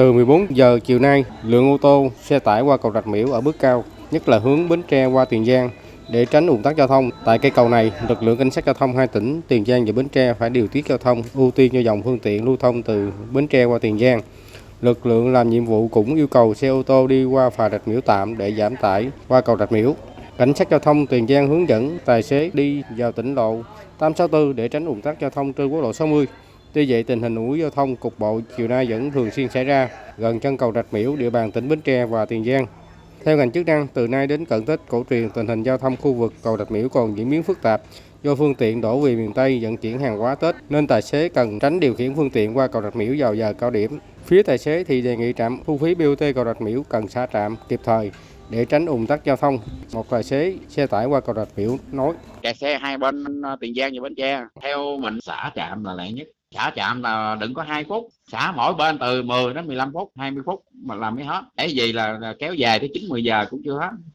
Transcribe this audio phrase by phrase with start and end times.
[0.00, 3.40] Từ 14 giờ chiều nay, lượng ô tô, xe tải qua cầu Rạch Miễu ở
[3.40, 5.70] bước cao, nhất là hướng Bến Tre qua Tiền Giang.
[6.10, 8.74] Để tránh ủng tắc giao thông, tại cây cầu này, lực lượng cảnh sát giao
[8.74, 11.72] thông hai tỉnh Tiền Giang và Bến Tre phải điều tiết giao thông, ưu tiên
[11.72, 14.20] cho dòng phương tiện lưu thông từ Bến Tre qua Tiền Giang.
[14.82, 17.88] Lực lượng làm nhiệm vụ cũng yêu cầu xe ô tô đi qua phà Rạch
[17.88, 19.94] Miễu tạm để giảm tải qua cầu Rạch Miễu.
[20.38, 23.62] Cảnh sát giao thông Tiền Giang hướng dẫn tài xế đi vào tỉnh lộ
[23.98, 26.26] 864 để tránh ủng tắc giao thông trên quốc lộ 60.
[26.72, 29.64] Tuy vậy, tình hình ùn giao thông cục bộ chiều nay vẫn thường xuyên xảy
[29.64, 32.66] ra gần chân cầu Rạch Miễu, địa bàn tỉnh Bến Tre và Tiền Giang.
[33.24, 35.96] Theo ngành chức năng, từ nay đến cận Tết cổ truyền, tình hình giao thông
[35.96, 37.82] khu vực cầu Rạch Miễu còn diễn biến phức tạp
[38.22, 41.28] do phương tiện đổ về miền Tây vận chuyển hàng hóa Tết nên tài xế
[41.28, 43.98] cần tránh điều khiển phương tiện qua cầu Rạch Miễu vào giờ cao điểm.
[44.24, 47.26] Phía tài xế thì đề nghị trạm thu phí BOT cầu Rạch Miễu cần xả
[47.32, 48.10] trạm kịp thời
[48.50, 49.58] để tránh ùn tắc giao thông.
[49.92, 53.56] Một tài xế xe tải qua cầu Rạch Miễu nói: kẹt xe hai bên ờ,
[53.60, 57.36] Tiền Giang và Bến Tre theo mình xả trạm là lẹ nhất xả chạm là
[57.40, 58.08] đừng có hai phút.
[58.32, 61.44] Xả mỗi bên từ 10 đến 15 phút 20 phút mà làm mới hết.
[61.56, 63.90] Cái gì là, là kéo dài tới 9 10 giờ cũng chưa hết.